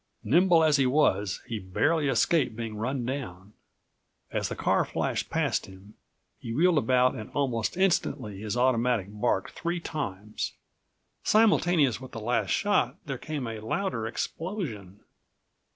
[0.23, 3.53] Nimble as he was, he barely escaped being run down.
[4.31, 5.93] As the car flashed past him,
[6.39, 10.53] he wheeled about and almost instantly his automatic barked three times.
[11.23, 15.01] Simultaneous with the last shot there came a louder explosion.